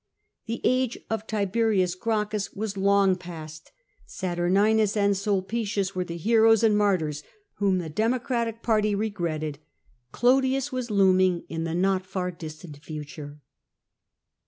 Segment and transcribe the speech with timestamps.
[0.47, 3.71] The age of Tiberius Gracchus was long past;
[4.07, 7.21] Saturninus and Sulpieius were the heroes and martyrs
[7.57, 9.59] whom the Democratic party regretted.
[10.11, 13.41] Clodius was looming in the not far distant future.